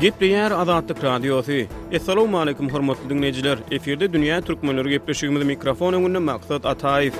[0.00, 1.52] Gepleyer Azadlyk Radiosu.
[1.96, 3.58] Assalamu alaykum hormatly dinleyijiler.
[3.70, 7.12] Eferde dünýä türkmenleri gepleşigimiz mikrofon öňünde maksat Ataýew.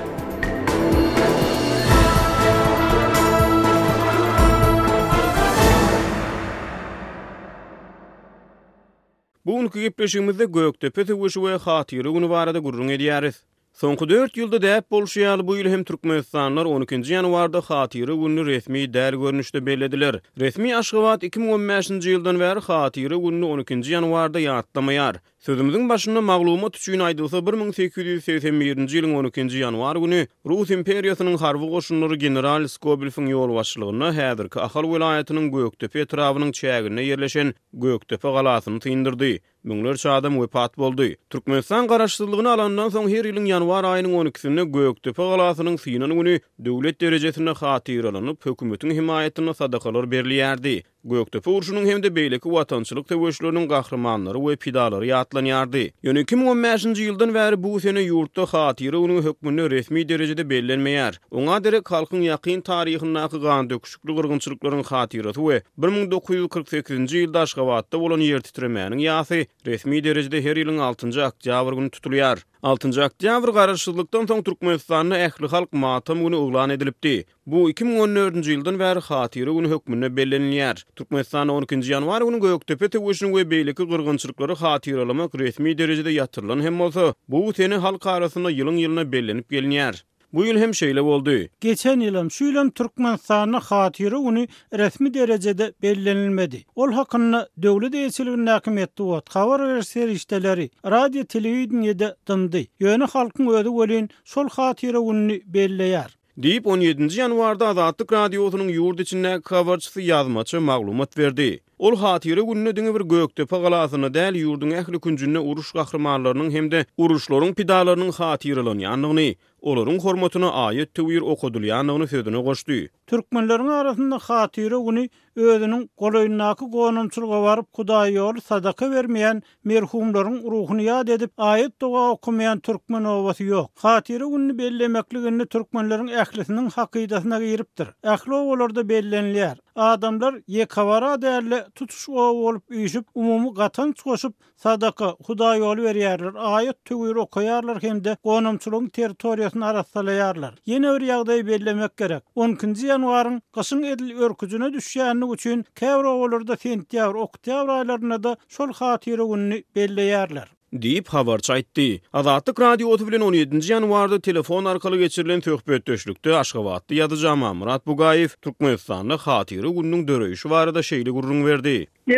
[9.47, 13.37] Bu günkü gepleşigimizde Göktepe töwüşi we hatyry ugnuwara gurrun edýäris.
[13.77, 19.19] Sonku 4 ýylda däp bolşýar bu ýyl hem Türkmenistanlar 12-nji ýanwarda hatyry günü resmi däl
[19.23, 20.19] görnüşde bellediler.
[20.41, 25.21] Resmi Aşgabat 2015-nji ýyldan bäri hatyry günü 12-nji ýanwarda ýatlamaýar.
[25.45, 32.65] Sözümüzün başında maglumat üçin aýdylsa 1881-nji ýylyň 12-nji ýanwar güni Rus imperiýasynyň harby goşunlary general
[32.73, 39.37] Skobelfiň ýol başlygyny häzirki Ahal vilayatynyň Göktepe trawynyň çägine ýerleşen Göktepe galasyny tyndyrdy.
[39.67, 41.17] Müňler çadam wepat boldy.
[41.31, 47.51] Türkmenistan garaşdyrlygyny alandan soň her ýylyň ýanwar aýynyň 12-sinde Göktepe galasynyň synanyny güni döwlet derejesine
[47.51, 50.81] hatyralanyp hökümetiň himayatyna sadakalar berilýärdi.
[51.15, 55.79] Göktöpe urşunun hem de beyleki vatançılık tevöşlörünün kahramanları ve pidaları yatlanyardı.
[56.03, 61.21] Yönü 2015-ci yıldan veri bu sene yurtta hatiri onun hükmünü resmi derecede bellenmeyer.
[61.31, 68.41] Ona dere kalkın yakin tarihindaki gan döküşüklü gırgınçılıkların hatiratı ve 1948-ci yılda aşkavatta olan yer
[68.41, 72.39] titremeyenin yasi resmi derecede her yılın 6-ci tutuluyar.
[72.65, 77.11] 6-njy oktýabr garaşyklykdan soň Türkmenistanyň ähli halk matam güni uglan edilipdi.
[77.55, 80.81] Bu 2014-nji ýyldan bäri hatyry güni hökmüne bellenýär.
[81.01, 87.11] Türkmenistan 12-nji ýanwar güni Göktepe töwüşüni we beýleki gyrgynçylyklary hatyrlamak resmi derejede ýatyrylan hem bolsa,
[87.29, 90.07] bu teni halk arasynda ýylyň ýylyna bellenip gelýär.
[90.35, 91.35] Bu ýyl hem şeýle boldy.
[91.65, 94.47] Geçen ýylam hem şeýle türkmen sahnasyny hatyry uny
[94.79, 96.63] resmi derejede bellenilmedi.
[96.75, 100.69] Ol hakynda döwlet ýetirgin näkimet diýip habar berýär işleri.
[100.97, 102.65] Radio telewizionde tamdy.
[102.81, 106.11] Ýöne halkyň özü bolan şol hatyry uny belleýär.
[106.47, 111.51] Diýip 17-nji ýanwarda Adatlyk radiosynyň ýurt içinde kowarçy ýazmaçy maglumat berdi.
[111.79, 116.87] Ol hatiri günnü dünü bir gökte pagalasını dəl yurdun ähli küncünnü uruş qaxırmarlarının hem uruşlaryň
[117.07, 119.27] uruşların pidalarının hatiri lan yanlığını,
[119.61, 122.73] oların xormatını ayet tüvir okudul yanlığını fiyodunu qoştu.
[123.13, 125.05] Türkmenlərin arasında hatiri günü
[125.37, 133.71] ödünün qolayınnakı kudayi sadaka vermeyen merhumların ruhunu yad edip ayet doğa okumayan Türkmen owasy yok.
[133.79, 137.89] Hatiri günü belli emekli ählisiniň Türkmenlərin giripdir.
[138.03, 145.57] əhli əhli əhli adamlar yekavara değerli tutuş o olup üyüşüp umumu gatan çoşup sadaka huda
[145.57, 146.35] yolu veriyarlar.
[146.39, 150.55] Ayet tüguyru koyarlar hem de konumçuluğun teritoriyasını arasalayarlar.
[150.67, 152.23] Yeni öyle yağdayı bellemek gerek.
[152.35, 152.85] 10.
[152.87, 159.17] yanvarın kısın edil örkücüne düşeyenlik üçün kevro olurda da sentiyavr, oktyavr aylarına da şol hatiri
[159.17, 160.56] gününü belleyarlar.
[160.73, 162.01] deyip havar çaytti.
[162.13, 163.61] Azatlık radyo otifilin 17.
[163.63, 170.75] januarda telefon arkalı geçirilen töhbet döşlükte aşkavatlı yadıca Murat Bugayif, Turkmenistanlı hatiri gurnun dörüyüşü var
[170.75, 171.87] da şeyli gurnun verdi.
[172.07, 172.15] bir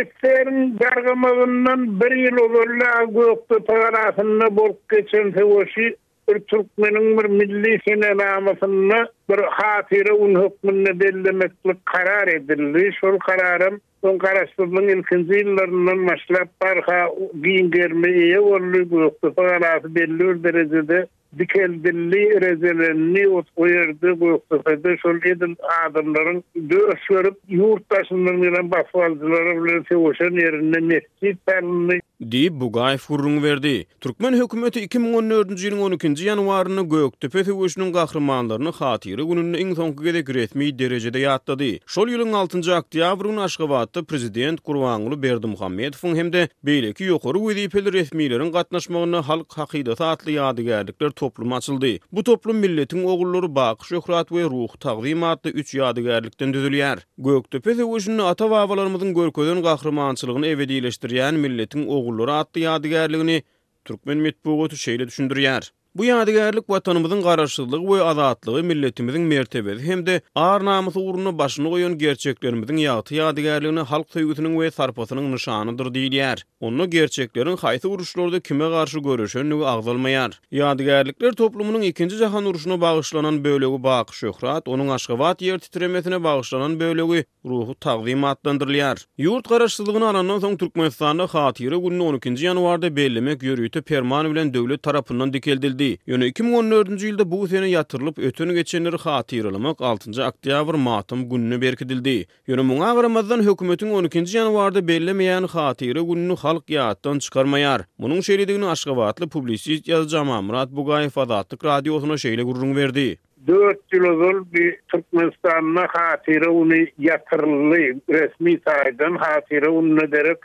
[2.17, 5.57] yıl olurla gurnun dörüyüşü var da şeyli
[5.89, 5.99] verdi.
[6.28, 12.93] bir türkmenin bir milli sene bir hatire un hükmünü bellemekli karar edildi.
[13.00, 17.09] Şol kararım son karastırdığın ilkinci yıllarından başlayıp barha
[17.43, 19.33] giyin germeyi yevallı bu yoktu.
[19.37, 21.06] Fakalası belli bir derecede
[21.38, 24.62] dikel dilli rezelenni ot koyardı bu yoktu.
[25.03, 25.56] Şol edin
[25.88, 32.00] adımların dörs görüp yurttaşınlarından basvalcıları bile sevoşan yerine mescid belli.
[32.21, 33.75] Di Bugay furrun verdi.
[34.01, 40.73] Türkmen hökümeti 2014-nji ýylyň 12-nji ýanwaryny Göktepe döwüşiniň gahrymanlaryny hatyry gününi iň soňky gede giretmi
[40.79, 41.69] derejede ýatdy.
[41.87, 49.55] Şol ýylyň 6-njy oktýabryny aşgabatda prezident Gurbanguly Berdimuhammedowyň hemde beýleki ýokary wezipeler resmiýetleriniň gatnaşmagyny halk
[49.55, 51.93] hakydaty atly ýadygärlikler toplumy açyldy.
[52.12, 57.06] Bu toplum milletiň ogullary baýk şöhrat we ruh tagdimatly üç ýadygärlikden düzülýär.
[57.19, 63.43] Göktepe döwüşini ata-babalarymyzyň görkezän gahrymançylygyny ewedileşdirýän milletiň Oğulları adlı yadigarlığını
[63.85, 65.71] Türkmen metbuğutu şeyle düşündürýär.
[65.99, 71.97] Bu ýadygärlik watanymyzyň garaşsyzlygy we azatlygy, milletimiziň mertebesi hem de ar namusy uruna başyny goýan
[72.03, 76.43] gerçeklerimiziň ýaýty ýadygärligini halk söýgüsiniň we sarpasynyň nişanydyr diýilýär.
[76.69, 80.39] Onu gerçeklerin haýsy uruşlarda kime garşy görüşünü agdalmaýar.
[80.61, 87.25] Ýadygärlikler toplumynyň 2 jahan uruşyna bagyşlanan bölegi Baýyk Şöhrat, onuň aşgabat ýer titremesine bagyşlanan bölegi
[87.44, 89.03] Ruhu Tagdim atlandyrylýar.
[89.27, 95.88] Ýurt garaşsyzlygyny anandan soň Türkmenistanyň hatyry 12-nji ýanwarda bellemek ýörüýti permanent bilen döwlet tarapyndan dikeldildi.
[96.06, 102.26] Yöne 2014 nji ilde bu sene yatırılıp ötünü geçenleri hatiralamak 6-cı oktýabr matum gününü berkidildi.
[102.46, 107.82] Yöne muna varamazdan hükümetin 12-ci yanvarda bellemeyen hatiri gününü halk yaattan çıkarmayar.
[107.99, 113.17] Munun şeylediğini Aşgabatly publisist yazacağım amrat bu gayi fadatlık radyosuna şeyle gururun verdi.
[113.46, 117.96] 4 yıl bir Türkmenistanyň hatire uni yatırılıyor.
[118.11, 120.37] Resmi sahiden hatire onu nederek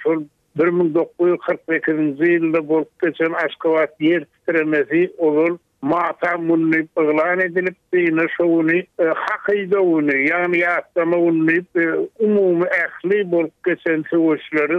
[0.60, 9.04] 1945-nji ýylda bolup geçen Aşgabat ýer titremesi olul Mata munni ıglan edilip dine şovuni e,
[9.16, 11.84] haqida uni yani yastama unni e,
[12.20, 14.78] umum ehli bol kesen sevoşları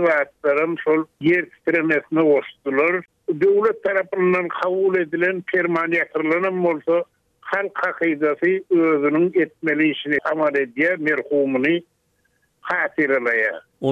[0.85, 3.05] sol yer titremesine oştular.
[3.41, 7.05] Döwlet tarapyndan kabul edilen perman bolsa
[7.41, 11.83] halk haqidasi özünün etmeli işini amal ediyya merhumini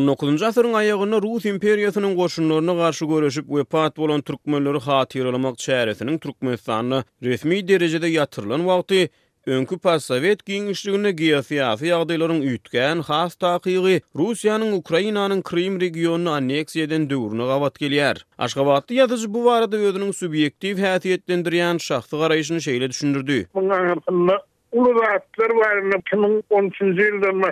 [0.00, 7.68] 19-njy asyryň aýagynda Rus imperiýasynyň goşunlaryna garşy göreşip wepat bolan türkmenleri hatyrlamak çäresiniň Türkmenistanyny resmi
[7.68, 9.02] derejede ýatyrylan wagty
[9.46, 17.44] Önkü Passovet giňişligine geosiýasy ýagdaýlaryň üýtgän has taýyry Russiýanyň Ukrainanyň Krim regionyny anneksiýa eden döwrüne
[17.52, 18.22] gawat gelýär.
[18.38, 23.46] Aşgabatly ýazyjy bu barada özüniň subýektiw häsiýetlendirýän şahsy garaýşyny şeýle düşündirdi.
[24.74, 27.42] uluda atlar varını 2013-cü ildən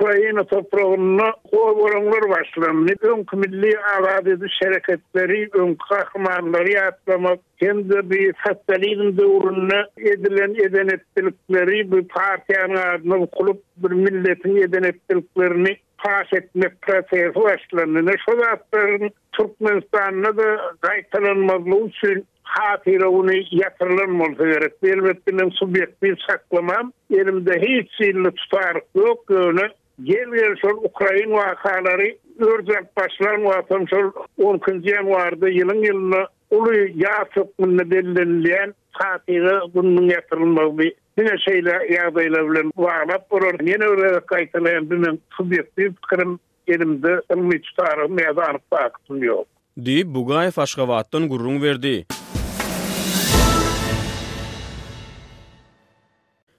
[0.00, 2.92] Ukrayna toprağına koy oranlar başlandı.
[3.02, 12.76] Önkü milli avadidi şereketleri, önkü kahmanları atlamak, kendi bir fattalinin doğruna edilen edenetlilikleri, bir partiyanın
[12.76, 18.06] adına kulup bir milletin edenetliliklerini paş etme prosesi başlandı.
[18.06, 19.10] Ne şu zatların
[20.36, 24.72] da gaytalanmazlığı üçün hatira onu yatırılan olsa gerek.
[24.82, 26.92] Elbette ben subyektif saklamam.
[27.14, 29.30] Elimde hiç illi tutarlık yok.
[29.30, 29.68] Öyle
[30.02, 33.38] gel gel şol Ukrayn wakalary ürjek başlar
[34.38, 36.22] 10 günji ýanwarda ýylyň ýylyny
[36.58, 38.74] uly ýatyp bunu bellenleýän
[39.74, 43.66] bunun ýatyrylmagy Yine şeyle yağdayla bilen bağlap burun.
[43.66, 46.38] Yine öyle kaytalayan bilen subyektiv kırım
[46.68, 49.46] elimde ılmı tutarım ya da anıp yok.
[51.30, 52.06] gurrun verdi.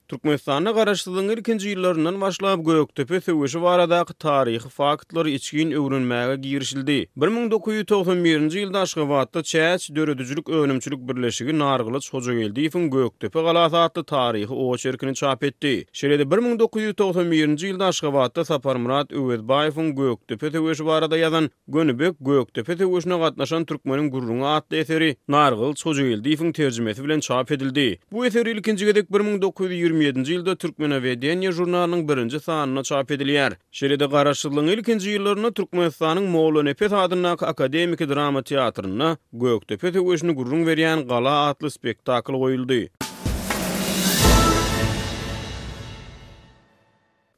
[0.07, 7.06] Türkmenistan'a garaşlılığın ilkinci yıllarından başlayıp Göktöpe sövüşü varadaki tarihi faktlar içkin övrünmeye girişildi.
[7.18, 8.52] 1991.
[8.52, 15.16] yılda Aşgabatda Çeç Dörödücülük Önümçülük Birleşigi Nargılıç Hoca Geldiyifin Göktöpe Galata adlı tarihi o çerkini
[15.16, 15.86] çap etdi.
[15.94, 17.60] Şerede 1991.
[17.68, 24.46] yılda Aşgabatda Sapar Murat Övedbayifin Göktöpe sövüşü varada yazan Gönübök Göktöpe sövüşüne katnaşan Türkmenin gururunu
[24.48, 28.00] adlı eseri Nargılıç Hoca Geldiyifin tercümesi bilen çap edildi.
[28.12, 30.98] Bu eseri il gedek 1900 2027-nji ýylda türkmenä
[31.52, 33.56] jurnalynyň birinji sanyna çap edilýär.
[33.80, 41.08] Şeride garaşyklylygyň ilkinji ýyllaryna Türkmenistanyň ýazanyň Nepet adynyňky akademik drama teatryna Göktepe töwüşini gurrun berýän
[41.08, 42.82] Gala atly spektakl goýuldy.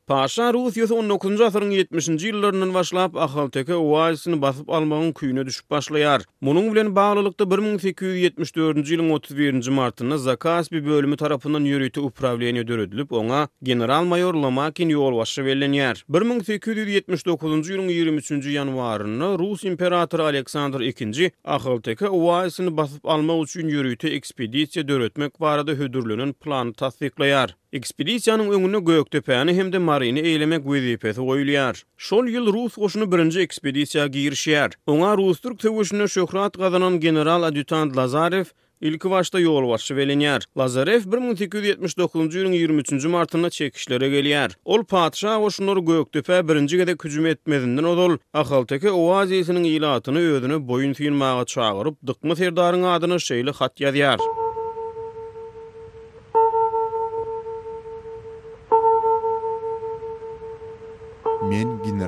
[0.08, 6.24] Paşa Rus ýa 19-njy asyryň 70-nji ýyllaryndan başlap ahal teke basyp almagyň küýüne düşüp başlaýar.
[6.48, 13.48] Munyň bilen baglylykda 1874-nji ýylyň 31-nji martynda Zakas bir bölümi tarapyndan ýöreti upravleniýe döredilip, oňa
[13.72, 16.00] general mayor Lamakin ýol başy berilýär.
[16.08, 24.88] 1879-njy ýylyň 23-nji ýanwaryna Rus imperatory Aleksandr II ahal teke basyp almak üçin yürüytü ekspedisiýa
[24.88, 27.60] döretmek barada hödürlünin plany tasdiklaýar.
[27.76, 31.82] Ekspedisiýanyň öňüne göýök töpäni hem de marini eýlemek wezipesi goýulýar.
[31.98, 34.78] Şol ýyl Rus goşuny birinji ekspedisiýa girişýär.
[34.94, 42.38] Oňa Rus türk töwüşüne şöhrat gazanan general adjutant Lazarev ilk başda ýol başçy Lazarev 1879-njy
[42.40, 44.56] ýylyň 23-nji martynda çekişlere gelýär.
[44.66, 50.94] Ol patşa goşunlary göýök töpä birinji gede hüjüm etmedinden odol, ahalteki owaziýetiniň ýylatyny ödünip boyun
[50.94, 54.24] firmağa çagyryp, dykmy serdaryň adyny şeýle hat ýazýar.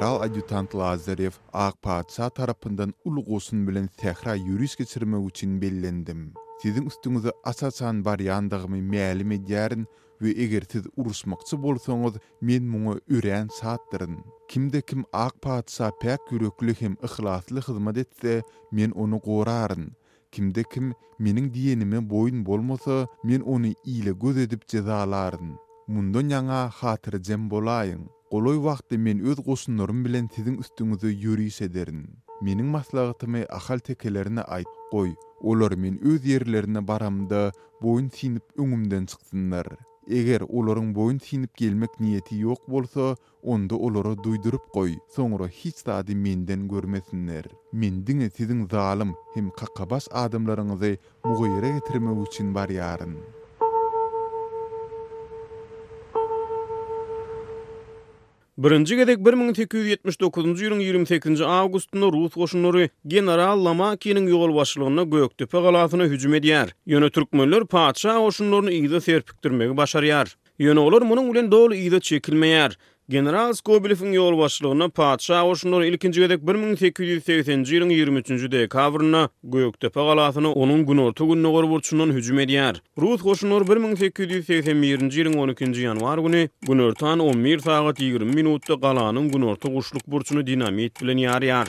[0.10, 6.24] General Adjutant Lazarev Ağ Patsa tarafından ulu юрис bülən təxra yürüs keçirmə uçin bellendim.
[6.62, 9.84] Sizin üstünüzə asasan variandağımı məlimi dərin
[10.24, 12.14] və əgər tiz ұrusmaqçı bolsanız,
[12.50, 14.16] mən mən mən ürən saatdırın.
[14.54, 18.32] kim Ağ Patsa pək gürəklü həm ıxlaslı xizmət etsə,
[18.74, 19.86] mən onu qorarın.
[20.34, 20.86] Kimdə kim
[21.26, 22.96] mənin diyenimi boyun bolmasa,
[23.28, 24.38] mən onu iyilə qoz
[25.96, 26.26] Mundan
[28.32, 32.02] Goloy wagty men öz gosunlarym bilen sizin üstüňizde ýürüş ederin.
[32.48, 35.16] Meniň maslahatymy ahal tekelerine aýt goý.
[35.54, 37.40] Olar men öz ýerlerine baramda
[37.82, 39.72] boýun sinip öňümden çykdylar.
[40.20, 43.08] Eger olaryň boýun sinip gelmek niýeti ýok bolsa,
[43.56, 44.94] onda olara duýdyryp goý.
[45.16, 47.50] Soňra hiç zady menden görmesinler.
[47.74, 50.94] Men diňe sizin zalim hem kakabas adamlaryňyzy
[51.26, 53.18] mugyýere getirmek üçin bar barýaryn.
[58.60, 66.36] Birinji gedek 1879-njy ýylyň 28-nji awgustynda Rus goşunlary general Lamakiniň ýol başlygyna Göktepe galasyna hüjüm
[66.42, 66.74] edýär.
[66.92, 70.36] Ýöne türkmenler paçha goşunlaryny ýygyda serpikdirmegi başaryar.
[70.60, 72.76] Ýöne olar munyň bilen doly ýygyda çekilmeýär.
[73.10, 80.86] General Skobilev'in yol başlığına Patsha Oshnur ilkinci gedek 1880-ci ilin 23-cü dekabrına Goyoktepe qalatını onun
[80.86, 82.82] gün ortu gün nogar burçunun hücum ediyar.
[83.02, 89.44] Ruth Oshnur 1880-ci ilin 12-ci yanvar günü gün ortan 11 saat 20 minutta qalanın gün
[90.08, 91.68] burçunu dinamit bilen yar yar.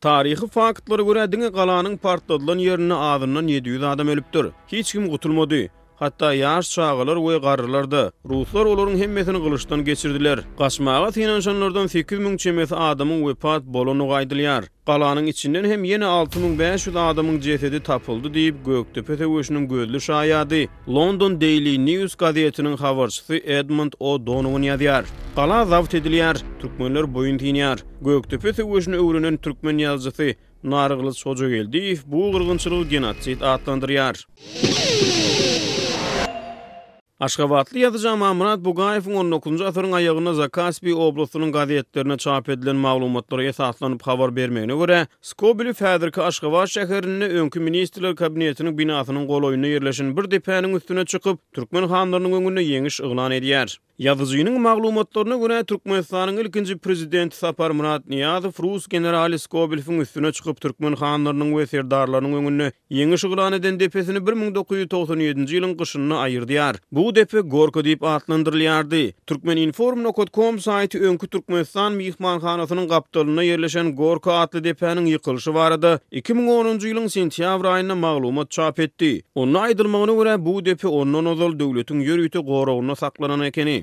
[0.00, 4.50] Tarihi faktlara göre dinge kalanın partladılan yerine ağzından 700 adam ölüptür.
[4.68, 5.68] Hiç kim kutulmadı.
[5.98, 8.02] Hatta yaş çağılır ve qarırlardı.
[8.28, 10.40] Ruhlar olurun hemmetini qılıçtan geçirdiler.
[10.58, 14.64] Qaçmağa tinançanlardan 2 min çemet adamın vefat bolonu qaydılar.
[14.86, 20.60] Qalanın içinden hem yeni 6500 adamın cesedi tapıldı diýip Göktepe Töwüşünün gözlü şayadı.
[20.88, 25.04] London Daily News gazetiniň xabarçısı Edmund O'Donovan yazar.
[25.36, 26.36] Qala zawt edilir.
[26.60, 27.78] Türkmenler boyun tinyar.
[28.02, 30.34] Göktepe Töwüşünün öwrünün türkmen yazıçısı
[30.64, 34.26] Narıqlı Sojogeldiyev bu qırğınçılıq genotsid adlandırır.
[37.24, 44.02] Aşgabatly ýazjam Amrat Bugayev'in 19-njy asyryň aýagyna za Kaspi oblusynyň gazetlerine çap edilen maglumatlara esaslanyp
[44.04, 50.28] habar bermegine görä, Skobli Fäderki Aşgabat şäheriniň öňkü ministrler kabinetiniň binasynyň gol oýuna ýerleşen bir
[50.34, 53.72] depenin üstüne çykyp, türkmen hanlarynyň öňünde ýeňiş ygnan edýär.
[53.98, 60.98] Yazyjynyň maglumatlaryna görä, Türkmenistanyň ilkinji prezidenti Sapar Murat Niyazov, Rus generali Skoblyň üstüne çykyp, türkmen
[60.98, 66.82] hanlarynyň ve serdarlarynyň öňünde ýeňiş ýygnan eden depesini 1997-nji ýylyň gyşyna aýyrdyar.
[66.92, 69.10] Bu depe gorku deyip atlandırlyardy.
[69.26, 77.66] Turkmeninform.com önkü öňkü Türkmenistan mehmanhanasynyň gapdalyna yerleşen gorku atly depeniň ýykylşy barada 2010-njy ýylyň sentýabr
[77.74, 79.12] aýyna maglumat çap etdi.
[79.34, 83.78] Onuň aýdylmagyna görä bu depe onnan ozal döwletiň ýörüýti gorawyna saklanan ekeni.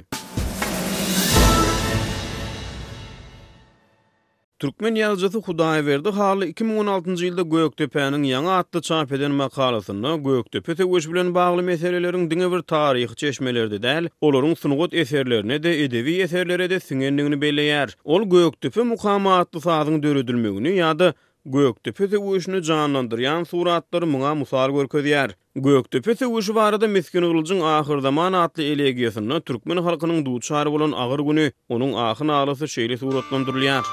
[4.62, 6.10] Türkmen yazçy Hudaýa berdi.
[6.18, 12.28] Harly 2016-njy ýylda Göýök tüpäniň ýa-atly çap eden makalasynda Göýök tüpü üç bilen bagly meferelleriň
[12.32, 17.90] diňe bir taryhy çeşmelerdi däl, olorun synagat eserlerine de edebi eserlere de süňendigini belläýär.
[18.04, 21.10] Ol Göýök tüpü Mukam atly sazyny döredilmegini ýady,
[21.48, 22.06] Göýök tüpü
[22.38, 25.32] üçüni janlandyrýan suratdır, muna musal görkezýär.
[25.58, 31.52] Göýök tüpü üç warady Müsgün ulugynyň zaman manatly elegiýasynda Türkmen halkynyň duýguşary bolan agyr güni,
[31.70, 33.86] onun ahyny arasy şeýle suratlandyrylýar.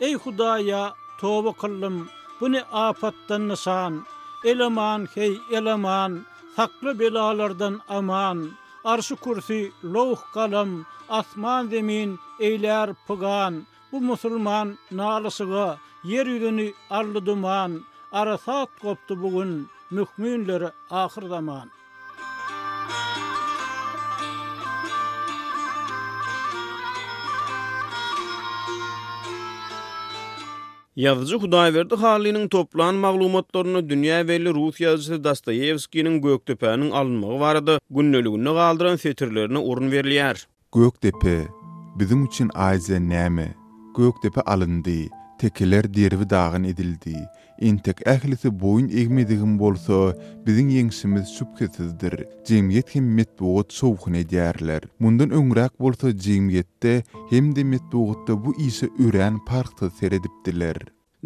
[0.00, 2.08] Ey Hudaya tövbe kıldım
[2.40, 4.06] bu ne afattan nisan
[4.44, 6.26] eleman hey eleman
[6.56, 8.50] saklı belalardan aman
[8.84, 17.82] arşı kürsi lohh kalam asman zemin eyler pugan bu musulman nalısıga yer yüzünü arlı duman
[18.12, 21.70] arasat koptu bugün mükminleri ahir zaman
[30.96, 38.96] Yazıcı hudayverdi halynyň toplan maglumatlaryny dünýä belli rus ýazgysy Dostoýewskiýiň Göktepäniň alynmagy barada günnöligini galdyran
[39.02, 40.36] setirlerini urun berilýär.
[40.78, 41.36] Göktepe
[42.00, 43.48] biziň üçin aýza näme?
[44.00, 44.98] Göktepe alındy.
[45.38, 47.28] tekeler derwi dağın edildi.
[47.60, 50.16] Entek ählisi boyun egmedigim bolsa,
[50.46, 52.24] bizin yeňşimiz süpketizdir.
[52.48, 54.82] Jemgyet hem metbuat sowuqyn edýärler.
[54.98, 60.76] Mundan öňrak bolsa jemgyetde hem de metbuatda bu ýyşy ören parkda seredipdiler.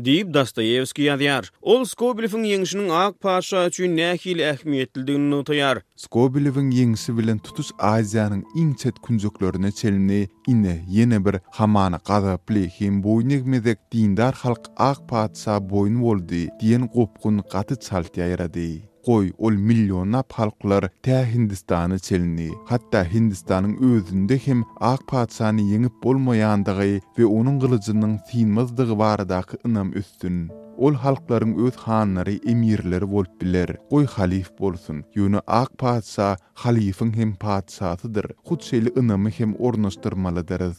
[0.05, 1.51] Deyip Dostoyevski yazýar.
[1.69, 5.81] Ol Skobelewiň ýeňişiniň ak paşa üçin nähil ähmiýetlidigini nutýar.
[6.05, 13.03] Skobelewiň ýeňisi bilen tutuş Aziýanyň iň çet günjüklerine çelini ine ýene bir hamany gazaply hem
[13.05, 18.69] boýnyk medek dindar halk ak paşa boýun boldy diýen gopgun gatyt saltýar edi.
[19.07, 26.99] koy ol millionap halklar ta Hindistanı çelini hatta Hindistanın özünde hem ak patsanı yeňip bolmayandygy
[27.17, 34.07] we onuň gylyjynyň tiňmezdigi baradaky inam üstün ol halklaryň öz hanlary emirleri bolup biler goý
[34.07, 40.77] halif bolsun ýöne ak patsa halifiň hem patsatydyr hutşeli inamy hem ornaşdyrmaly derdi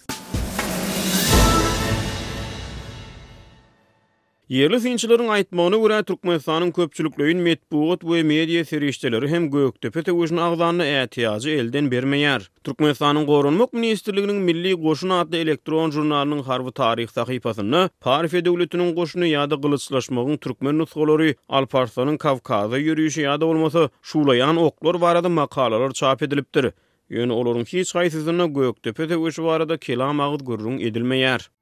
[4.52, 11.50] Yerli sinçilerin aytmağına göre Türkmenistan'ın köpçülüklüğün metbuğut ve medya serişteleri hem Göktepe tegoşun ağzanına ehtiyacı
[11.50, 12.52] elden bermeyer.
[12.64, 19.50] Türkmenistan'ın Korunmak Ministerliğinin Milli Koşun adlı elektron jurnalının harfı tarih sahipasını, Parife devletinin koşunu ya
[19.50, 26.24] da gılıçlaşmağın Türkmen nuskoları, Alparslan'ın Kavkaz'a yürüyüşü ya da olması, Şulayan oklar varada makalalar çap
[26.24, 26.72] ediliptir.
[27.10, 31.61] Yönü olurum ki hiç kaysızına Göktepe tegoşu varada kelam ağıt gururun edilmeyer.